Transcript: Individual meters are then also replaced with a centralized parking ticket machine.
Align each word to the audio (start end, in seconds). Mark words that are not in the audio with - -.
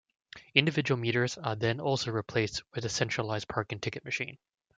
Individual 0.55 0.99
meters 0.99 1.37
are 1.37 1.55
then 1.55 1.79
also 1.79 2.09
replaced 2.09 2.63
with 2.73 2.83
a 2.83 2.89
centralized 2.89 3.47
parking 3.47 3.79
ticket 3.79 4.03
machine. 4.03 4.39